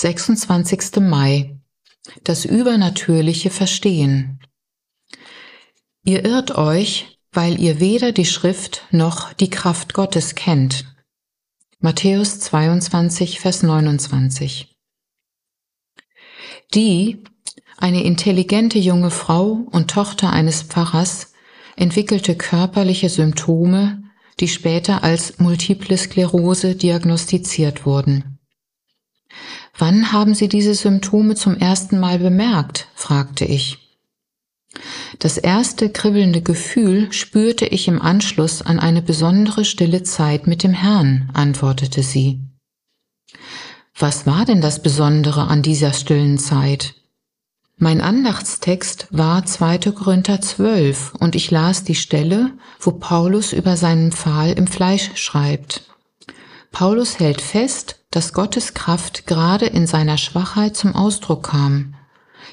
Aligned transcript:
26. 0.00 0.96
Mai. 1.00 1.60
Das 2.24 2.46
Übernatürliche 2.46 3.50
Verstehen. 3.50 4.40
Ihr 6.04 6.24
irrt 6.24 6.56
euch, 6.56 7.18
weil 7.32 7.60
ihr 7.60 7.80
weder 7.80 8.10
die 8.10 8.24
Schrift 8.24 8.86
noch 8.92 9.34
die 9.34 9.50
Kraft 9.50 9.92
Gottes 9.92 10.34
kennt. 10.34 10.86
Matthäus 11.80 12.40
22, 12.40 13.40
Vers 13.40 13.62
29. 13.62 14.74
Die, 16.72 17.22
eine 17.76 18.02
intelligente 18.02 18.78
junge 18.78 19.10
Frau 19.10 19.66
und 19.70 19.90
Tochter 19.90 20.32
eines 20.32 20.62
Pfarrers, 20.62 21.34
entwickelte 21.76 22.36
körperliche 22.36 23.10
Symptome, 23.10 24.02
die 24.40 24.48
später 24.48 25.04
als 25.04 25.38
Multiple 25.40 25.98
Sklerose 25.98 26.74
diagnostiziert 26.74 27.84
wurden. 27.84 28.29
Wann 29.80 30.12
haben 30.12 30.34
Sie 30.34 30.48
diese 30.48 30.74
Symptome 30.74 31.36
zum 31.36 31.56
ersten 31.56 31.98
Mal 31.98 32.18
bemerkt? 32.18 32.88
fragte 32.94 33.46
ich. 33.46 33.78
Das 35.18 35.38
erste 35.38 35.88
kribbelnde 35.88 36.42
Gefühl 36.42 37.10
spürte 37.12 37.64
ich 37.64 37.88
im 37.88 38.00
Anschluss 38.00 38.60
an 38.60 38.78
eine 38.78 39.00
besondere 39.00 39.64
stille 39.64 40.02
Zeit 40.02 40.46
mit 40.46 40.62
dem 40.62 40.74
Herrn, 40.74 41.30
antwortete 41.32 42.02
sie. 42.02 42.40
Was 43.98 44.26
war 44.26 44.44
denn 44.44 44.60
das 44.60 44.82
Besondere 44.82 45.48
an 45.48 45.62
dieser 45.62 45.94
stillen 45.94 46.36
Zeit? 46.38 46.94
Mein 47.78 48.02
Andachtstext 48.02 49.08
war 49.10 49.46
2. 49.46 49.78
Korinther 49.92 50.42
12 50.42 51.14
und 51.14 51.34
ich 51.34 51.50
las 51.50 51.84
die 51.84 51.94
Stelle, 51.94 52.52
wo 52.78 52.92
Paulus 52.92 53.54
über 53.54 53.78
seinen 53.78 54.12
Pfahl 54.12 54.52
im 54.52 54.66
Fleisch 54.66 55.12
schreibt. 55.14 55.89
Paulus 56.70 57.18
hält 57.18 57.40
fest, 57.40 58.00
dass 58.10 58.32
Gottes 58.32 58.74
Kraft 58.74 59.26
gerade 59.26 59.66
in 59.66 59.86
seiner 59.86 60.18
Schwachheit 60.18 60.76
zum 60.76 60.94
Ausdruck 60.94 61.48
kam. 61.50 61.94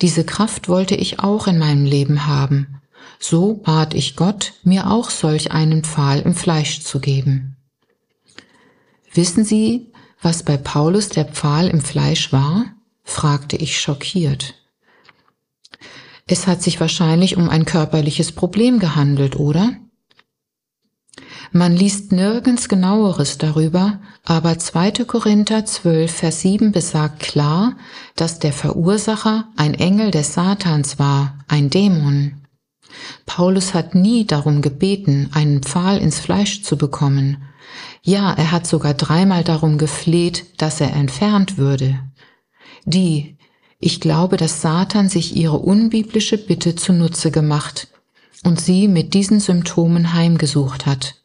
Diese 0.00 0.24
Kraft 0.24 0.68
wollte 0.68 0.94
ich 0.94 1.20
auch 1.20 1.46
in 1.46 1.58
meinem 1.58 1.84
Leben 1.84 2.26
haben. 2.26 2.80
So 3.18 3.54
bat 3.54 3.94
ich 3.94 4.16
Gott, 4.16 4.54
mir 4.62 4.90
auch 4.90 5.10
solch 5.10 5.52
einen 5.52 5.84
Pfahl 5.84 6.20
im 6.20 6.34
Fleisch 6.34 6.82
zu 6.82 7.00
geben. 7.00 7.56
Wissen 9.12 9.44
Sie, 9.44 9.92
was 10.22 10.42
bei 10.42 10.56
Paulus 10.56 11.08
der 11.08 11.24
Pfahl 11.24 11.68
im 11.68 11.80
Fleisch 11.80 12.32
war? 12.32 12.66
fragte 13.02 13.56
ich 13.56 13.80
schockiert. 13.80 14.54
Es 16.26 16.46
hat 16.46 16.62
sich 16.62 16.78
wahrscheinlich 16.78 17.36
um 17.36 17.48
ein 17.48 17.64
körperliches 17.64 18.32
Problem 18.32 18.78
gehandelt, 18.78 19.36
oder? 19.36 19.76
Man 21.52 21.74
liest 21.74 22.12
nirgends 22.12 22.68
genaueres 22.68 23.36
darüber, 23.36 23.98
aber 24.24 24.58
2. 24.58 25.04
Korinther 25.04 25.64
12, 25.64 26.10
Vers 26.10 26.40
7 26.42 26.70
besagt 26.70 27.18
klar, 27.18 27.76
dass 28.14 28.38
der 28.38 28.52
Verursacher 28.52 29.48
ein 29.56 29.74
Engel 29.74 30.12
des 30.12 30.34
Satans 30.34 31.00
war, 31.00 31.38
ein 31.48 31.68
Dämon. 31.68 32.40
Paulus 33.26 33.74
hat 33.74 33.96
nie 33.96 34.26
darum 34.26 34.62
gebeten, 34.62 35.30
einen 35.32 35.62
Pfahl 35.62 35.98
ins 35.98 36.20
Fleisch 36.20 36.62
zu 36.62 36.76
bekommen. 36.76 37.38
Ja, 38.02 38.32
er 38.32 38.52
hat 38.52 38.68
sogar 38.68 38.94
dreimal 38.94 39.42
darum 39.42 39.76
gefleht, 39.76 40.60
dass 40.62 40.80
er 40.80 40.92
entfernt 40.92 41.58
würde. 41.58 41.98
Die, 42.84 43.36
ich 43.80 44.00
glaube, 44.00 44.36
dass 44.36 44.60
Satan 44.60 45.08
sich 45.08 45.34
ihre 45.34 45.58
unbiblische 45.58 46.38
Bitte 46.38 46.76
zunutze 46.76 47.32
gemacht 47.32 47.88
und 48.44 48.60
sie 48.60 48.86
mit 48.86 49.14
diesen 49.14 49.40
Symptomen 49.40 50.12
heimgesucht 50.12 50.86
hat. 50.86 51.19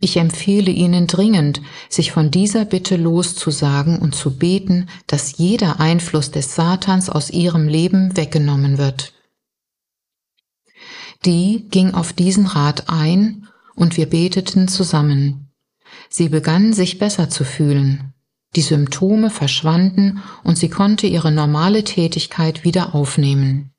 Ich 0.00 0.16
empfehle 0.16 0.70
Ihnen 0.70 1.08
dringend, 1.08 1.60
sich 1.88 2.12
von 2.12 2.30
dieser 2.30 2.64
Bitte 2.64 2.96
loszusagen 2.96 3.98
und 3.98 4.14
zu 4.14 4.36
beten, 4.36 4.88
dass 5.08 5.38
jeder 5.38 5.80
Einfluss 5.80 6.30
des 6.30 6.54
Satans 6.54 7.10
aus 7.10 7.30
Ihrem 7.30 7.66
Leben 7.66 8.16
weggenommen 8.16 8.78
wird. 8.78 9.12
Die 11.24 11.66
ging 11.70 11.94
auf 11.94 12.12
diesen 12.12 12.46
Rat 12.46 12.88
ein 12.88 13.48
und 13.74 13.96
wir 13.96 14.06
beteten 14.06 14.68
zusammen. 14.68 15.50
Sie 16.08 16.28
begann 16.28 16.72
sich 16.72 16.98
besser 16.98 17.28
zu 17.28 17.44
fühlen. 17.44 18.14
Die 18.54 18.62
Symptome 18.62 19.30
verschwanden 19.30 20.22
und 20.44 20.56
sie 20.56 20.70
konnte 20.70 21.06
ihre 21.06 21.32
normale 21.32 21.84
Tätigkeit 21.84 22.64
wieder 22.64 22.94
aufnehmen. 22.94 23.72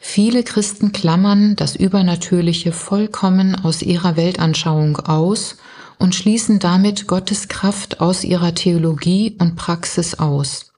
Viele 0.00 0.42
Christen 0.42 0.92
klammern 0.92 1.56
das 1.56 1.76
Übernatürliche 1.76 2.72
vollkommen 2.72 3.54
aus 3.56 3.82
ihrer 3.82 4.16
Weltanschauung 4.16 4.96
aus 4.98 5.56
und 5.98 6.14
schließen 6.14 6.58
damit 6.58 7.06
Gottes 7.06 7.48
Kraft 7.48 8.00
aus 8.00 8.24
ihrer 8.24 8.54
Theologie 8.54 9.36
und 9.38 9.56
Praxis 9.56 10.14
aus. 10.14 10.72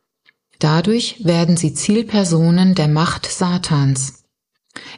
Dadurch 0.58 1.24
werden 1.24 1.56
sie 1.56 1.74
Zielpersonen 1.74 2.74
der 2.74 2.88
Macht 2.88 3.26
Satans. 3.26 4.24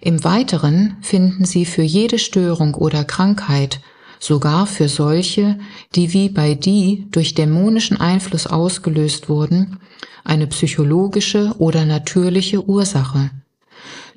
Im 0.00 0.22
Weiteren 0.24 0.96
finden 1.00 1.44
sie 1.44 1.64
für 1.64 1.82
jede 1.82 2.18
Störung 2.18 2.74
oder 2.74 3.04
Krankheit, 3.04 3.80
sogar 4.18 4.66
für 4.66 4.88
solche, 4.88 5.58
die 5.94 6.12
wie 6.12 6.28
bei 6.28 6.54
die 6.54 7.06
durch 7.10 7.34
dämonischen 7.34 7.96
Einfluss 7.96 8.46
ausgelöst 8.46 9.28
wurden, 9.28 9.78
eine 10.24 10.46
psychologische 10.46 11.54
oder 11.58 11.84
natürliche 11.84 12.64
Ursache. 12.64 13.30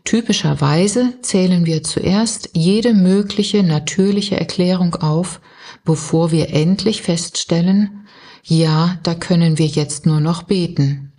Typischerweise 0.06 1.20
zählen 1.22 1.66
wir 1.66 1.84
zuerst 1.84 2.52
jede 2.54 2.94
mögliche 2.94 3.64
natürliche 3.64 4.40
Erklärung 4.40 4.96
auf, 4.96 5.42
bevor 5.84 6.32
wir 6.32 6.52
endlich 6.52 7.02
feststellen, 7.02 8.08
ja, 8.44 9.00
da 9.02 9.16
können 9.16 9.58
wir 9.58 9.66
jetzt 9.66 10.06
nur 10.06 10.20
noch 10.20 10.44
beten. 10.44 11.12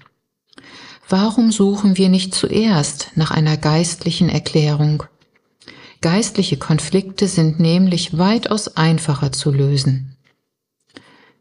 Warum 1.09 1.51
suchen 1.51 1.97
wir 1.97 2.09
nicht 2.09 2.35
zuerst 2.35 3.11
nach 3.17 3.33
einer 3.33 3.57
geistlichen 3.57 4.29
Erklärung? 4.29 5.03
Geistliche 6.01 6.57
Konflikte 6.57 7.27
sind 7.27 7.59
nämlich 7.59 8.17
weitaus 8.17 8.77
einfacher 8.77 9.33
zu 9.33 9.51
lösen. 9.51 10.17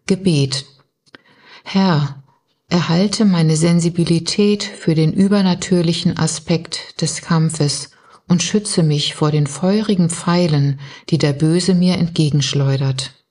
Gebet. 0.07 0.65
Herr, 1.63 2.23
erhalte 2.67 3.25
meine 3.25 3.55
Sensibilität 3.55 4.63
für 4.63 4.95
den 4.95 5.13
übernatürlichen 5.13 6.17
Aspekt 6.17 7.01
des 7.01 7.21
Kampfes 7.21 7.91
und 8.27 8.41
schütze 8.41 8.83
mich 8.83 9.15
vor 9.15 9.31
den 9.31 9.47
feurigen 9.47 10.09
Pfeilen, 10.09 10.79
die 11.09 11.17
der 11.17 11.33
Böse 11.33 11.75
mir 11.75 11.95
entgegenschleudert. 11.95 13.24